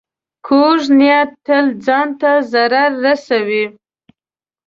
کوږ 0.47 0.79
نیت 0.99 1.31
تل 1.45 1.65
ځان 1.85 2.07
ته 2.19 2.31
ضرر 2.51 2.91
رسوي 3.03 3.65